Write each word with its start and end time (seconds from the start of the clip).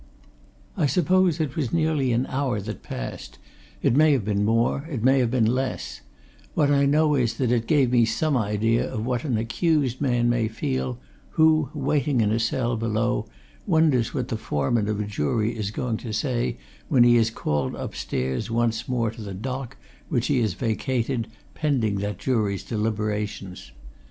I 0.75 0.87
suppose 0.87 1.39
it 1.39 1.55
was 1.55 1.71
nearly 1.71 2.11
an 2.11 2.25
hour 2.25 2.59
that 2.59 2.81
passed: 2.81 3.37
it 3.83 3.95
may 3.95 4.13
have 4.13 4.25
been 4.25 4.43
more; 4.43 4.87
it 4.89 5.03
may 5.03 5.19
have 5.19 5.29
been 5.29 5.45
less; 5.53 6.01
what 6.55 6.71
I 6.71 6.87
know 6.87 7.13
is 7.13 7.35
that 7.35 7.51
it 7.51 7.67
gave 7.67 7.91
me 7.91 8.03
some 8.05 8.35
idea 8.35 8.91
of 8.91 9.05
what 9.05 9.25
an 9.25 9.37
accused 9.37 10.01
man 10.01 10.27
may 10.27 10.47
feel 10.47 10.97
who, 11.29 11.69
waiting 11.75 12.19
in 12.19 12.31
a 12.31 12.39
cell 12.39 12.75
below, 12.75 13.27
wonders 13.67 14.11
what 14.11 14.29
the 14.29 14.37
foreman 14.37 14.87
of 14.87 14.99
a 14.99 15.05
jury 15.05 15.55
is 15.55 15.69
going 15.69 15.97
to 15.97 16.11
say 16.13 16.57
when 16.89 17.03
he 17.03 17.15
is 17.15 17.29
called 17.29 17.75
upstairs 17.75 18.49
once 18.49 18.87
more 18.89 19.11
to 19.11 19.21
the 19.21 19.35
dock 19.35 19.77
which 20.09 20.25
he 20.29 20.41
has 20.41 20.55
vacated 20.55 21.27
pending 21.53 21.97
that 21.97 22.17
jury's 22.17 22.63
deliberations. 22.63 23.71